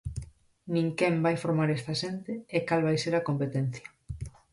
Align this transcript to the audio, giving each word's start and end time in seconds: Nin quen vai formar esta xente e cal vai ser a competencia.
Nin 0.73 0.87
quen 0.97 1.15
vai 1.25 1.35
formar 1.43 1.69
esta 1.77 1.93
xente 2.01 2.33
e 2.57 2.59
cal 2.67 2.81
vai 2.87 2.97
ser 3.03 3.13
a 3.15 3.25
competencia. 3.29 3.87